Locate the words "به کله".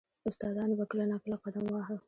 0.79-1.05